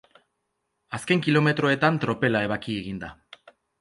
Azken 0.99 1.21
kilometroetan 1.27 1.99
tropela 2.07 2.43
ebaki 2.47 2.79
egin 2.85 3.03
da. 3.05 3.11